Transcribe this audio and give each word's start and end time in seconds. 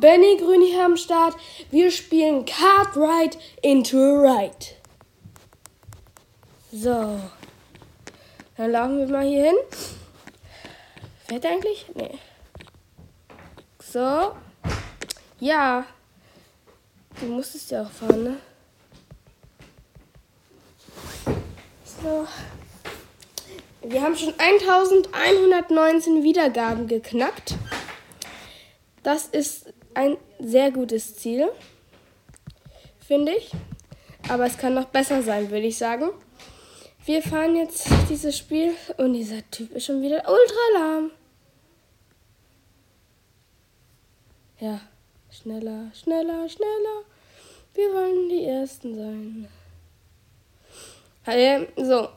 Benny 0.00 0.36
Grün 0.36 0.62
hier 0.62 0.84
am 0.84 0.96
Start. 0.96 1.36
Wir 1.70 1.90
spielen 1.90 2.44
Card 2.44 2.96
Ride 2.96 3.36
into 3.62 3.96
a 3.98 4.20
Ride. 4.20 4.66
So. 6.70 7.20
Dann 8.56 8.70
laufen 8.70 8.98
wir 8.98 9.08
mal 9.08 9.26
hier 9.26 9.46
hin. 9.46 9.56
Fährt 11.26 11.44
er 11.44 11.50
eigentlich? 11.52 11.86
Nee. 11.94 12.18
So. 13.82 14.36
Ja. 15.40 15.84
Du 17.20 17.26
musstest 17.26 17.70
ja 17.70 17.82
auch 17.82 17.90
fahren, 17.90 18.24
ne? 18.24 18.36
So. 21.84 22.26
Wir 23.82 24.02
haben 24.02 24.16
schon 24.16 24.34
1119 24.38 26.22
Wiedergaben 26.22 26.86
geknackt. 26.86 27.54
Das 29.02 29.26
ist 29.26 29.67
ein 29.98 30.16
sehr 30.38 30.70
gutes 30.70 31.16
Ziel, 31.16 31.48
finde 33.00 33.32
ich. 33.32 33.50
Aber 34.28 34.46
es 34.46 34.56
kann 34.56 34.74
noch 34.74 34.84
besser 34.86 35.22
sein, 35.22 35.50
würde 35.50 35.66
ich 35.66 35.76
sagen. 35.76 36.10
Wir 37.04 37.20
fahren 37.20 37.56
jetzt 37.56 37.88
dieses 38.08 38.38
Spiel 38.38 38.74
und 38.96 39.14
dieser 39.14 39.42
Typ 39.50 39.72
ist 39.72 39.86
schon 39.86 40.00
wieder 40.00 40.18
ultra 40.18 40.64
lahm. 40.74 41.10
Ja, 44.60 44.80
schneller, 45.30 45.90
schneller, 45.94 46.48
schneller. 46.48 47.02
Wir 47.74 47.92
wollen 47.92 48.28
die 48.28 48.44
Ersten 48.44 48.94
sein. 48.96 49.48
So, 51.76 52.08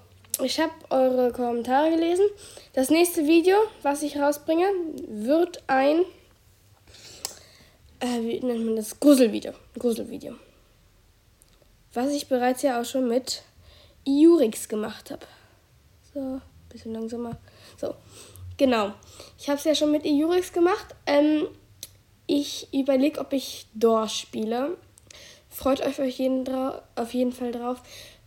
ich 0.43 0.59
habe 0.59 0.73
eure 0.89 1.31
Kommentare 1.31 1.91
gelesen. 1.91 2.25
Das 2.73 2.89
nächste 2.89 3.25
Video, 3.25 3.55
was 3.81 4.03
ich 4.03 4.17
rausbringe, 4.17 4.65
wird 5.07 5.63
ein, 5.67 6.01
äh, 8.01 8.21
wie 8.21 8.39
nennt 8.39 8.65
man 8.65 8.75
das? 8.75 8.99
Gruselvideo. 8.99 9.53
Gruselvideo. 9.77 10.35
Was 11.93 12.11
ich 12.11 12.27
bereits 12.27 12.61
ja 12.61 12.81
auch 12.81 12.85
schon 12.85 13.07
mit 13.07 13.43
Iurix 14.05 14.67
gemacht 14.67 15.11
habe. 15.11 15.25
So, 16.13 16.41
bisschen 16.69 16.93
langsamer. 16.93 17.37
So, 17.77 17.95
genau. 18.57 18.93
Ich 19.37 19.49
habe 19.49 19.57
es 19.57 19.65
ja 19.65 19.75
schon 19.75 19.91
mit 19.91 20.05
Iurix 20.05 20.51
gemacht. 20.51 20.95
Ähm, 21.05 21.47
ich 22.27 22.73
überlege, 22.73 23.19
ob 23.19 23.33
ich 23.33 23.67
Dor 23.73 24.07
spiele. 24.07 24.77
Freut 25.49 25.81
euch 25.81 26.01
auf 26.01 26.09
jeden, 26.09 26.45
auf 26.95 27.13
jeden 27.13 27.33
Fall 27.33 27.51
drauf. 27.51 27.81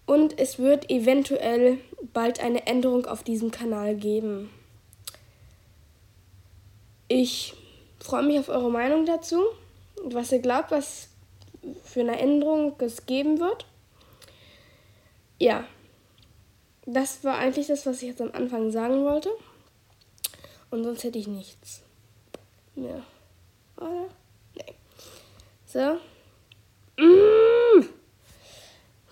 Und 0.06 0.38
es 0.38 0.58
wird 0.58 0.90
eventuell 0.90 1.78
bald 2.12 2.40
eine 2.40 2.66
Änderung 2.66 3.06
auf 3.06 3.22
diesem 3.22 3.50
Kanal 3.50 3.94
geben. 3.96 4.50
Ich 7.08 7.54
freue 7.98 8.22
mich 8.22 8.38
auf 8.38 8.50
eure 8.50 8.70
Meinung 8.70 9.06
dazu. 9.06 9.42
Was 10.04 10.32
ihr 10.32 10.40
glaubt, 10.40 10.70
was 10.70 11.08
für 11.82 12.00
eine 12.00 12.18
Änderung 12.18 12.74
es 12.80 13.06
geben 13.06 13.40
wird. 13.40 13.66
Ja, 15.38 15.66
das 16.86 17.24
war 17.24 17.38
eigentlich 17.38 17.68
das, 17.68 17.86
was 17.86 18.02
ich 18.02 18.08
jetzt 18.08 18.20
am 18.20 18.32
Anfang 18.32 18.70
sagen 18.70 19.04
wollte. 19.04 19.30
Und 20.70 20.84
sonst 20.84 21.04
hätte 21.04 21.18
ich 21.18 21.26
nichts 21.26 21.82
mehr. 22.74 23.02
Oder? 23.76 24.08
Nee. 24.54 24.74
So. 25.66 25.98
Mmh. 27.02 27.88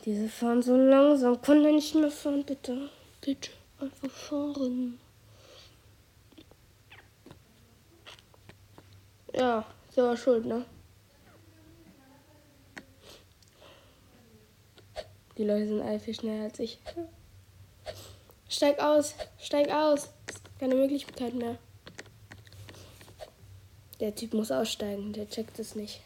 Diese 0.05 0.29
fahren 0.29 0.63
so 0.63 0.77
langsam. 0.77 1.41
Kann 1.41 1.63
der 1.63 1.73
nicht 1.73 1.95
mehr 1.95 2.11
fahren, 2.11 2.45
bitte? 2.45 2.91
Bitte, 3.21 3.51
einfach 3.81 4.11
fahren. 4.11 4.99
Ja, 9.35 9.65
selber 9.91 10.17
schuld, 10.17 10.45
ne? 10.45 10.67
Die 15.39 15.45
Leute 15.45 15.67
sind 15.69 15.81
alle 15.81 15.99
viel 15.99 16.15
schneller 16.15 16.45
als 16.45 16.59
ich. 16.59 16.79
Steig 18.49 18.79
aus, 18.81 19.15
steig 19.39 19.71
aus. 19.71 20.11
Keine 20.59 20.75
Möglichkeit 20.75 21.35
mehr. 21.35 21.59
Der 24.01 24.15
Typ 24.15 24.35
muss 24.35 24.51
aussteigen, 24.51 25.13
der 25.13 25.29
checkt 25.29 25.59
es 25.59 25.75
nicht. 25.75 26.01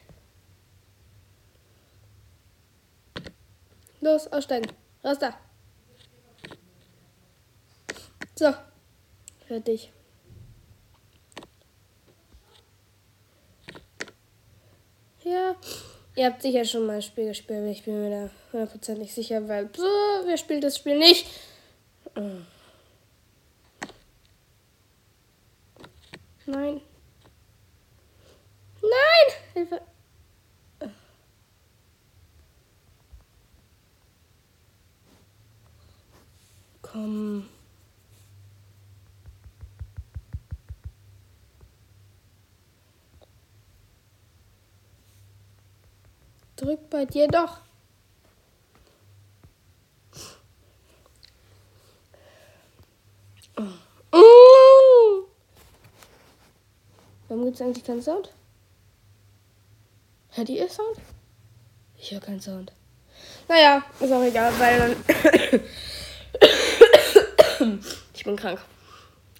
Los, 4.00 4.26
aussteigen. 4.28 4.70
Raus 5.03 5.19
da. 5.19 5.38
So. 8.36 8.53
Fertig. 9.48 9.91
Ja. 15.25 15.56
Ihr 16.16 16.25
habt 16.25 16.41
sicher 16.41 16.65
schon 16.65 16.87
mal 16.87 16.97
ein 16.97 17.03
Spiel 17.03 17.27
gespielt, 17.27 17.69
ich 17.71 17.84
bin 17.84 18.03
mir 18.03 18.09
da 18.10 18.31
hundertprozentig 18.50 19.12
sicher, 19.12 19.47
weil 19.49 19.69
so, 19.77 19.82
wer 20.25 20.38
spielt 20.38 20.65
das 20.65 20.78
Spiel 20.78 20.99
nicht? 20.99 21.27
Nein. 26.47 26.81
Nein! 28.81 29.34
Hilfe! 29.53 29.82
Komm. 36.81 37.47
Drück 46.56 46.88
bei 46.90 47.04
dir 47.04 47.28
doch. 47.28 47.60
Oh. 54.12 55.24
Warum 57.28 57.44
gibt 57.44 57.56
es 57.56 57.62
eigentlich 57.62 57.84
keinen 57.84 58.02
Sound? 58.02 58.32
Hört 60.30 60.48
ihr 60.48 60.68
Sound? 60.68 60.96
Ich 61.98 62.12
höre 62.12 62.20
keinen 62.20 62.40
Sound. 62.40 62.72
Naja, 63.48 63.82
ist 64.00 64.12
auch 64.12 64.22
egal, 64.22 64.52
weil 64.58 64.78
dann. 64.78 65.60
ich 68.14 68.24
bin 68.24 68.36
krank. 68.36 68.60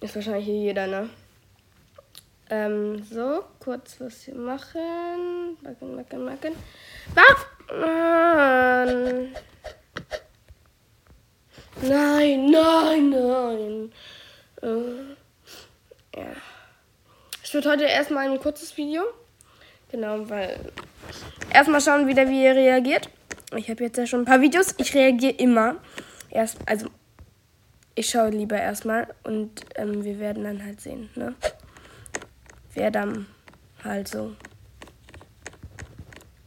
Ist 0.01 0.15
wahrscheinlich 0.15 0.47
jeder, 0.47 0.87
ne? 0.87 1.09
Ähm, 2.49 3.03
so, 3.03 3.43
kurz 3.59 3.99
was 3.99 4.21
hier 4.21 4.35
machen. 4.35 5.57
Machen, 5.61 5.95
machen, 5.95 6.23
machen. 6.23 6.55
Mann! 7.69 9.35
Nein, 11.81 12.49
nein, 12.49 13.09
nein. 13.09 13.91
Äh, 14.61 16.19
ja. 16.19 16.27
Es 17.43 17.53
wird 17.53 17.65
heute 17.65 17.83
erstmal 17.83 18.29
ein 18.29 18.39
kurzes 18.39 18.75
Video. 18.77 19.03
Genau, 19.91 20.29
weil. 20.29 20.59
Erstmal 21.53 21.81
schauen 21.81 22.07
wieder, 22.07 22.27
wie 22.29 22.43
ihr 22.43 22.55
reagiert. 22.55 23.09
Ich 23.55 23.69
habe 23.69 23.83
jetzt 23.83 23.97
ja 23.97 24.05
schon 24.05 24.21
ein 24.21 24.25
paar 24.25 24.41
Videos. 24.41 24.73
Ich 24.77 24.93
reagiere 24.93 25.33
immer. 25.33 25.75
Erst, 26.29 26.57
also 26.65 26.87
ich 27.95 28.09
schaue 28.09 28.29
lieber 28.29 28.57
erstmal 28.57 29.07
und 29.23 29.61
ähm, 29.75 30.03
wir 30.03 30.19
werden 30.19 30.43
dann 30.43 30.63
halt 30.63 30.81
sehen, 30.81 31.09
ne? 31.15 31.35
Wer 32.77 32.91
dann 32.91 33.25
halt 33.83 34.07
so. 34.07 34.35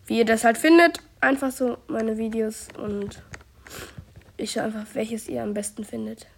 Wie 0.07 0.19
ihr 0.19 0.25
das 0.25 0.45
halt 0.45 0.59
findet. 0.59 1.01
Einfach 1.21 1.51
so 1.51 1.79
meine 1.89 2.19
Videos 2.19 2.69
und 2.79 3.21
ich 4.37 4.53
schaue 4.53 4.63
einfach, 4.63 4.87
welches 4.93 5.29
ihr 5.29 5.43
am 5.43 5.55
besten 5.55 5.83
findet. 5.85 6.29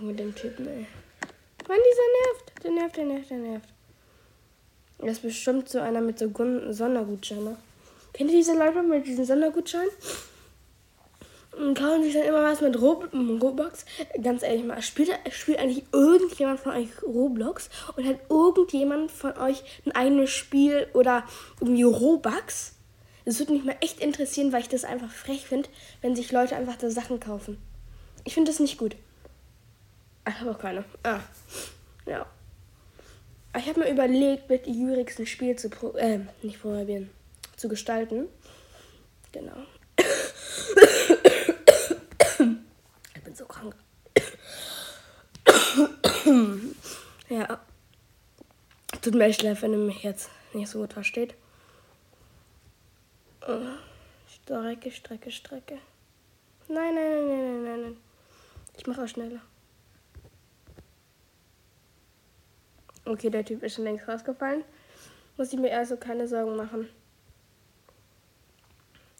Mit 0.00 0.18
dem 0.18 0.34
Typen, 0.34 0.66
ey. 0.66 0.86
Mann, 1.68 1.78
dieser 1.88 2.08
nervt. 2.18 2.64
Der 2.64 2.70
nervt, 2.72 2.96
der 2.96 3.04
nervt, 3.04 3.30
der 3.30 3.38
nervt. 3.38 3.68
Das 4.98 5.10
ist 5.12 5.22
bestimmt 5.22 5.68
so 5.68 5.78
einer 5.78 6.00
mit 6.00 6.18
so 6.18 6.32
Sondergutschein, 6.72 7.44
ne? 7.44 7.56
Kennt 8.12 8.30
ihr 8.32 8.38
diese 8.38 8.58
Leute 8.58 8.82
mit 8.82 9.06
diesem 9.06 9.24
Sondergutschein? 9.24 9.86
Und 11.66 11.76
kaufen 11.76 12.04
sich 12.04 12.14
dann 12.14 12.22
immer 12.22 12.44
was 12.44 12.60
mit 12.60 12.80
Roblox. 12.80 13.84
Ganz 14.22 14.44
ehrlich 14.44 14.64
mal, 14.64 14.80
spielt, 14.82 15.10
spielt 15.32 15.58
eigentlich 15.58 15.82
irgendjemand 15.92 16.60
von 16.60 16.72
euch 16.72 16.88
Roblox? 17.02 17.70
Und 17.96 18.06
hat 18.06 18.20
irgendjemand 18.28 19.10
von 19.10 19.36
euch 19.36 19.64
ein 19.84 19.90
eigenes 19.90 20.30
Spiel 20.30 20.86
oder 20.94 21.24
irgendwie 21.60 21.82
Robux? 21.82 22.74
Das 23.24 23.40
würde 23.40 23.52
mich 23.52 23.64
mal 23.64 23.74
echt 23.80 23.98
interessieren, 23.98 24.52
weil 24.52 24.60
ich 24.60 24.68
das 24.68 24.84
einfach 24.84 25.10
frech 25.10 25.48
finde, 25.48 25.68
wenn 26.02 26.14
sich 26.14 26.30
Leute 26.30 26.54
einfach 26.54 26.76
da 26.76 26.88
Sachen 26.88 27.18
kaufen. 27.18 27.58
Ich 28.22 28.34
finde 28.34 28.52
das 28.52 28.60
nicht 28.60 28.78
gut. 28.78 28.94
Ich 30.28 30.40
habe 30.40 30.52
auch 30.52 30.58
keine. 30.58 30.84
Ah. 31.02 31.18
Ja. 32.06 32.26
Ich 33.58 33.68
habe 33.68 33.80
mir 33.80 33.90
überlegt, 33.90 34.48
mit 34.48 34.68
Jurix 34.68 35.18
ein 35.18 35.26
Spiel 35.26 35.56
zu 35.56 35.68
pro 35.68 35.96
äh, 35.96 36.20
nicht 36.42 36.62
probieren 36.62 37.10
zu 37.56 37.68
gestalten. 37.68 38.28
Genau. 39.32 39.56
Ich 43.14 43.22
bin 43.22 43.34
so 43.34 43.44
krank. 43.46 43.74
ja. 47.28 47.60
Tut 49.02 49.14
mir 49.14 49.24
echt 49.24 49.42
leid, 49.42 49.62
wenn 49.62 49.72
ihr 49.72 49.78
mich 49.78 50.02
jetzt 50.02 50.30
nicht 50.52 50.68
so 50.68 50.80
gut 50.80 50.92
versteht. 50.92 51.34
Strecke, 54.28 54.90
Strecke, 54.90 55.30
Strecke. 55.30 55.78
Nein, 56.68 56.94
nein, 56.94 57.12
nein, 57.12 57.28
nein, 57.28 57.64
nein, 57.64 57.80
nein. 57.82 57.96
Ich 58.76 58.86
mache 58.86 59.04
auch 59.04 59.08
schneller. 59.08 59.40
Okay, 63.04 63.30
der 63.30 63.44
Typ 63.44 63.62
ist 63.62 63.76
schon 63.76 63.84
längst 63.84 64.08
rausgefallen. 64.08 64.64
Muss 65.36 65.52
ich 65.52 65.58
mir 65.60 65.76
also 65.76 65.96
keine 65.96 66.26
Sorgen 66.26 66.56
machen. 66.56 66.88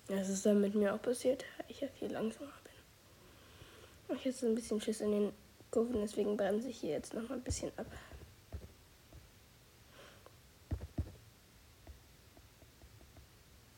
Das 0.09 0.29
ist 0.29 0.45
dann 0.45 0.61
mit 0.61 0.75
mir 0.75 0.95
auch 0.95 1.03
passiert, 1.03 1.45
weil 1.57 1.67
ich 1.69 1.81
ja 1.81 1.89
viel 1.89 2.11
langsamer 2.13 2.53
bin. 4.09 4.17
Ich 4.17 4.25
jetzt 4.25 4.43
ein 4.43 4.55
bisschen 4.55 4.81
Schiss 4.81 5.01
in 5.01 5.13
den 5.13 5.33
Kurven, 5.77 6.01
deswegen 6.01 6.39
bremse 6.39 6.71
ich 6.71 6.81
hier 6.81 6.93
jetzt 6.93 7.13
noch 7.13 7.29
mal 7.29 7.35
ein 7.35 7.43
bisschen 7.43 7.71
ab. 7.77 7.85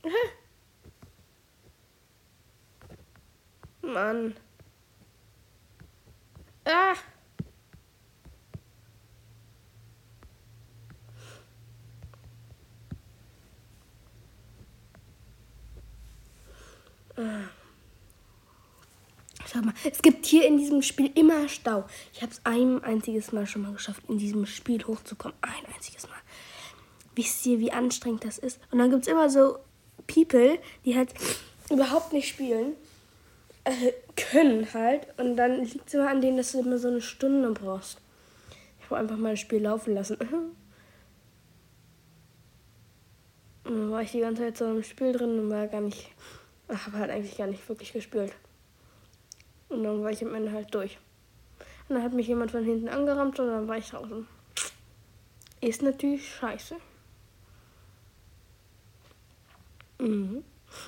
Mann. 3.83 4.37
Ah! 6.65 6.95
Schau 19.59 19.65
mal, 19.65 19.75
es 19.91 20.03
gibt 20.03 20.25
hier 20.27 20.47
in 20.47 20.57
diesem 20.59 20.83
Spiel 20.83 21.11
immer 21.17 21.49
Stau. 21.49 21.85
Ich 22.13 22.23
habe 22.23 22.31
es 22.31 22.41
ein 22.45 22.85
einziges 22.85 23.33
Mal 23.33 23.47
schon 23.47 23.63
mal 23.63 23.73
geschafft, 23.73 24.03
in 24.09 24.19
diesem 24.19 24.47
Spiel 24.47 24.85
hochzukommen. 24.87 25.37
Ein 25.41 25.75
einziges 25.75 26.07
Mal. 26.09 26.19
Wisst 27.17 27.45
ihr, 27.47 27.59
wie 27.59 27.73
anstrengend 27.73 28.25
das 28.25 28.39
ist? 28.39 28.61
Und 28.71 28.79
dann 28.79 28.91
gibt 28.91 29.03
es 29.03 29.09
immer 29.09 29.29
so 29.29 29.59
People, 30.07 30.59
die 30.85 30.95
halt 30.95 31.13
überhaupt 31.71 32.13
nicht 32.13 32.29
spielen 32.29 32.75
äh, 33.65 33.93
können 34.17 34.73
halt. 34.73 35.09
Und 35.19 35.37
dann 35.37 35.65
liegt 35.65 35.89
es 35.89 35.95
immer 35.95 36.09
an 36.09 36.21
denen, 36.21 36.37
dass 36.37 36.53
du 36.53 36.61
immer 36.61 36.79
so 36.79 36.87
eine 36.89 37.01
Stunde 37.01 37.51
brauchst. 37.51 38.01
Ich 38.79 38.85
habe 38.87 39.01
einfach 39.01 39.17
mal 39.17 39.31
das 39.31 39.41
Spiel 39.41 39.63
laufen 39.63 39.95
lassen. 39.95 40.19
Und 43.65 43.75
dann 43.75 43.91
war 43.91 44.03
ich 44.03 44.13
die 44.13 44.21
ganze 44.21 44.43
Zeit 44.43 44.57
so 44.57 44.67
im 44.67 44.85
Spiel 44.85 45.13
drin 45.13 45.39
und 45.39 45.51
war 45.51 45.67
gar 45.67 45.83
nicht. 45.83 46.09
Habe 46.71 46.97
halt 46.97 47.11
eigentlich 47.11 47.37
gar 47.37 47.49
nicht 47.49 47.69
wirklich 47.69 47.93
gespielt. 47.93 48.33
Und 49.69 49.85
dann 49.85 50.03
war 50.03 50.11
ich 50.11 50.25
am 50.25 50.35
Ende 50.35 50.53
halt 50.53 50.75
durch. 50.75 50.99
Und 51.89 51.97
dann 51.97 52.05
hat 52.05 52.13
mich 52.13 52.27
jemand 52.27 52.51
von 52.51 52.65
hinten 52.65 52.89
angerammt 52.89 53.39
und 53.39 53.49
dann 53.49 53.69
war 53.69 53.77
ich 53.77 53.91
draußen. 53.91 54.27
Ist 55.61 55.83
natürlich 55.83 56.35
scheiße. 56.35 56.77
Mhm. 59.99 60.45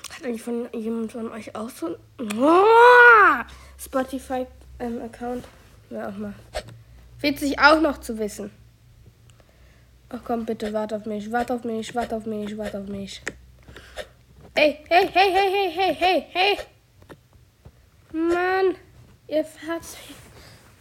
Hat 0.09 0.25
eigentlich 0.25 0.43
von 0.43 0.69
jemand 0.73 1.11
von 1.11 1.31
euch 1.31 1.55
auch 1.55 1.69
so 1.69 1.97
ein! 2.17 3.45
Spotify-Account? 3.79 5.43
Ähm, 5.89 5.97
ja, 5.97 6.09
auch 6.09 6.17
mal. 6.17 6.33
Witzig 7.19 7.59
auch 7.59 7.81
noch 7.81 7.99
zu 7.99 8.17
wissen. 8.17 8.51
Ach 10.09 10.19
komm, 10.23 10.45
bitte, 10.45 10.73
warte 10.73 10.95
auf 10.97 11.05
mich, 11.05 11.31
warte 11.31 11.53
auf 11.53 11.63
mich, 11.63 11.93
warte 11.95 12.15
auf 12.15 12.25
mich, 12.25 12.57
warte 12.57 12.79
auf 12.79 12.87
mich. 12.87 13.21
Hey, 14.55 14.79
hey, 14.89 15.07
hey, 15.11 15.31
hey, 15.31 15.51
hey, 15.51 15.71
hey, 15.71 15.93
hey, 15.93 16.25
hey. 16.31 16.57
Mann, 18.11 18.70
ihr 19.31 19.45
fahrt. 19.45 19.85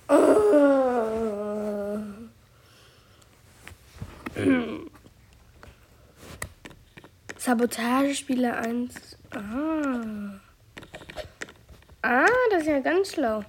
Oh. 0.09 1.99
Sabotagespieler 7.39 8.59
1. 8.59 8.95
Ah. 9.31 10.41
Ah, 12.03 12.27
das 12.51 12.63
ist 12.63 12.69
ja 12.69 12.81
ganz 12.81 13.13
schlau. 13.13 13.45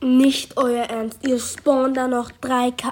Nicht 0.00 0.56
euer 0.56 0.84
Ernst. 0.84 1.26
Ihr 1.26 1.38
spawnt 1.38 1.96
da 1.96 2.08
noch 2.08 2.30
drei 2.30 2.70
K. 2.70 2.90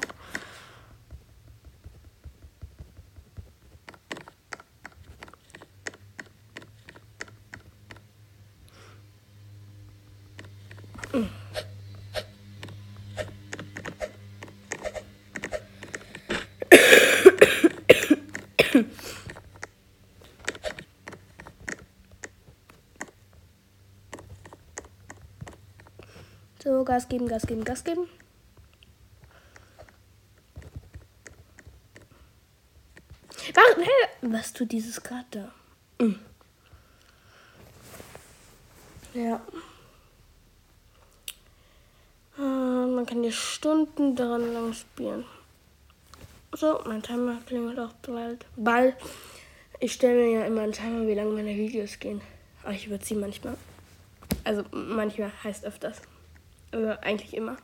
So, 26.67 26.76
Gas 26.87 27.09
geben, 27.09 27.29
Gas 27.29 27.47
geben, 27.47 27.65
Gas 27.65 27.85
geben. 27.85 28.09
Was 34.23 34.53
tut 34.53 34.73
dieses 34.73 35.03
gerade 35.03 35.27
da? 35.31 35.53
Mhm. 35.99 36.19
Ja. 39.15 39.41
Ah, 42.37 42.87
man 42.87 43.07
kann 43.07 43.23
hier 43.23 43.33
Stunden 43.33 44.15
daran 44.15 44.53
lang 44.53 44.73
spielen. 44.75 45.25
So, 46.53 46.81
mein 46.87 47.03
Timer 47.03 47.39
klingelt 47.47 47.79
auch 47.79 47.93
bald. 48.03 48.45
Ball. 48.57 48.97
Ich 49.81 49.93
stelle 49.93 50.15
mir 50.15 50.41
ja 50.41 50.47
immer 50.47 50.63
einen 50.63 50.73
Timer, 50.73 51.07
wie 51.07 51.15
lange 51.15 51.33
meine 51.33 51.55
Videos 51.55 51.99
gehen. 51.99 52.21
Aber 52.63 52.73
ich 52.73 52.87
überziehe 52.87 53.19
manchmal. 53.19 53.57
Also 54.45 54.65
manchmal 54.71 55.33
heißt 55.45 55.65
öfters. 55.65 56.03
Also 56.73 56.91
eigentlich 57.01 57.35
immer. 57.35 57.57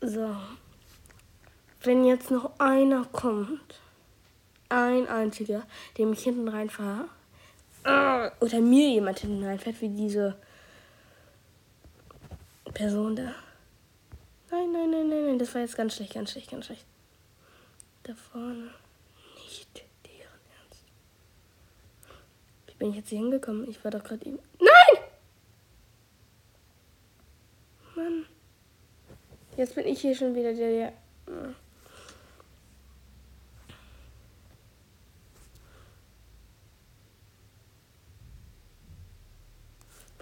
So. 0.00 0.36
Wenn 1.82 2.04
jetzt 2.04 2.30
noch 2.30 2.58
einer 2.58 3.04
kommt, 3.04 3.80
ein 4.68 5.06
einziger, 5.06 5.62
dem 5.96 6.12
ich 6.12 6.22
hinten 6.24 6.48
reinfahre, 6.48 7.08
äh, 7.84 8.30
oder 8.40 8.60
mir 8.60 8.90
jemand 8.90 9.20
hinten 9.20 9.44
reinfährt, 9.44 9.80
wie 9.80 9.88
diese 9.88 10.36
Person 12.74 13.16
da. 13.16 13.34
Nein, 14.50 14.72
nein, 14.72 14.90
nein, 14.90 15.08
nein, 15.08 15.26
nein, 15.26 15.38
das 15.38 15.54
war 15.54 15.62
jetzt 15.62 15.76
ganz 15.76 15.94
schlecht, 15.96 16.14
ganz 16.14 16.32
schlecht, 16.32 16.50
ganz 16.50 16.66
schlecht. 16.66 16.84
Da 18.02 18.14
vorne. 18.14 18.70
Nicht 19.36 19.84
deren 20.06 20.40
Ernst. 20.58 20.84
Wie 22.66 22.74
bin 22.74 22.90
ich 22.90 22.96
jetzt 22.96 23.08
hier 23.08 23.18
hingekommen? 23.18 23.68
Ich 23.68 23.82
war 23.84 23.90
doch 23.90 24.02
gerade 24.02 24.24
eben. 24.26 24.38
Mann. 27.94 28.26
Jetzt 29.58 29.74
bin 29.74 29.88
ich 29.88 30.00
hier 30.00 30.14
schon 30.14 30.36
wieder 30.36 30.54
der, 30.54 30.70
der. 30.70 30.92
Hm. 31.26 31.56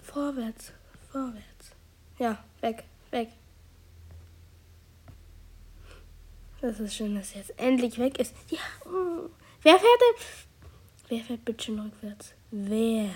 Vorwärts, 0.01 0.71
vorwärts. 1.11 1.71
Ja, 2.17 2.43
weg, 2.61 2.85
weg. 3.11 3.29
Das 6.59 6.79
ist 6.79 6.95
schön, 6.95 7.13
dass 7.13 7.35
jetzt 7.35 7.53
endlich 7.59 7.99
weg 7.99 8.17
ist. 8.17 8.33
Ja. 8.49 8.57
Oh. 8.85 9.29
Wer 9.61 9.73
fährt 9.73 9.83
denn? 9.83 10.25
Wer 11.09 11.23
fährt 11.23 11.45
bitte 11.45 11.63
schon 11.63 11.79
rückwärts? 11.79 12.33
Wer? 12.49 13.11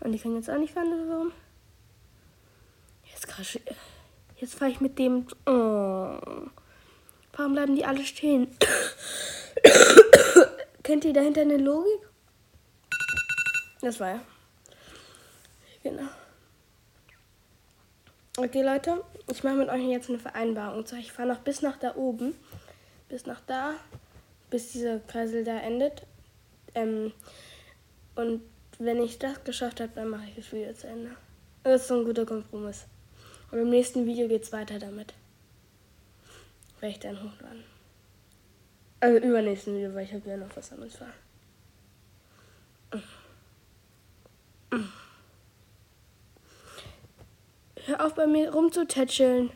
Und 0.00 0.12
die 0.12 0.18
können 0.18 0.36
jetzt 0.36 0.50
auch 0.50 0.58
nicht 0.58 0.74
fahren, 0.74 1.08
warum? 1.08 1.32
Jetzt, 3.06 3.26
jetzt 4.38 4.54
fahre 4.54 4.70
ich 4.70 4.80
mit 4.80 4.98
dem. 4.98 5.26
Oh. 5.46 6.18
Warum 7.32 7.52
bleiben 7.52 7.76
die 7.76 7.84
alle 7.84 8.04
stehen? 8.04 8.48
Kennt 10.82 11.04
ihr 11.04 11.12
dahinter 11.12 11.42
eine 11.42 11.56
Logik? 11.56 12.08
Das 13.80 14.00
war 14.00 14.08
ja. 14.08 14.20
Genau. 15.82 16.08
Okay, 18.36 18.62
Leute, 18.62 19.04
ich 19.30 19.44
mache 19.44 19.54
mit 19.54 19.68
euch 19.68 19.82
jetzt 19.84 20.08
eine 20.08 20.18
Vereinbarung. 20.18 20.84
Ich 20.98 21.12
fahre 21.12 21.28
noch 21.28 21.38
bis 21.38 21.62
nach 21.62 21.76
da 21.76 21.94
oben. 21.94 22.34
Bis 23.08 23.26
nach 23.26 23.40
da. 23.46 23.74
Bis 24.50 24.72
dieser 24.72 24.98
Kreisel 25.00 25.44
da 25.44 25.58
endet. 25.58 26.02
Ähm, 26.74 27.12
und 28.14 28.42
wenn 28.78 29.00
ich 29.02 29.18
das 29.18 29.44
geschafft 29.44 29.80
habe, 29.80 29.92
dann 29.94 30.08
mache 30.08 30.24
ich 30.28 30.36
das 30.36 30.52
Video 30.52 30.72
zu 30.72 30.86
Ende. 30.86 31.10
Das 31.62 31.82
ist 31.82 31.88
so 31.88 31.98
ein 31.98 32.04
guter 32.04 32.26
Kompromiss. 32.26 32.86
Und 33.50 33.58
im 33.58 33.70
nächsten 33.70 34.06
Video 34.06 34.28
geht 34.28 34.42
es 34.42 34.52
weiter 34.52 34.78
damit. 34.78 35.14
Werde 36.80 36.92
ich 36.92 37.00
dann 37.00 37.16
hochladen. 37.16 37.64
Also 39.00 39.18
übernächsten 39.18 39.76
Video, 39.76 39.94
weil 39.94 40.04
ich 40.04 40.12
habe 40.12 40.28
ja 40.28 40.36
noch 40.36 40.54
was 40.56 40.72
anderes 40.72 40.96
vor. 40.96 41.08
Hör 47.86 48.04
auf 48.04 48.14
bei 48.14 48.26
mir 48.26 48.52
rumzutätscheln. 48.52 49.50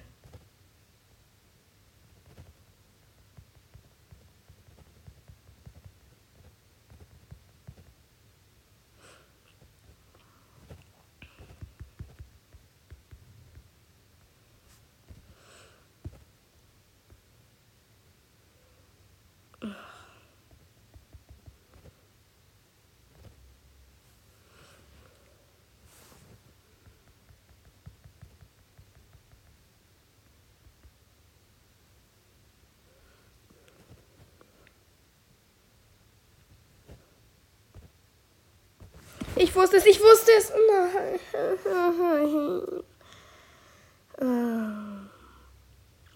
Ich 39.43 39.55
wusste 39.57 39.79
es, 39.79 39.87
ich 39.87 40.01
wusste 40.01 40.31
es. 40.39 40.53
Nein. 40.69 41.19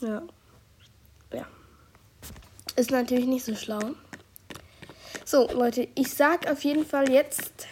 Ja. 0.00 0.22
Ja. 1.32 1.46
Ist 2.76 2.92
natürlich 2.92 3.26
nicht 3.26 3.44
so 3.44 3.56
schlau. 3.56 3.80
So, 5.24 5.48
Leute, 5.50 5.88
ich 5.96 6.14
sag 6.14 6.48
auf 6.48 6.62
jeden 6.62 6.86
Fall 6.86 7.10
jetzt, 7.10 7.66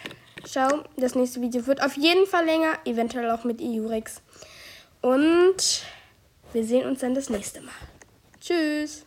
schau, 0.45 0.83
das 0.97 1.15
nächste 1.15 1.39
Video 1.39 1.65
wird 1.67 1.81
auf 1.81 1.95
jeden 1.95 2.27
Fall 2.27 2.43
länger, 2.43 2.77
eventuell 2.83 3.31
auch 3.31 3.45
mit 3.45 3.61
Iurex. 3.61 4.21
Und 5.01 5.83
wir 6.51 6.65
sehen 6.65 6.85
uns 6.85 6.99
dann 6.99 7.15
das 7.15 7.29
nächste 7.29 7.61
Mal. 7.61 7.71
Tschüss. 8.41 9.04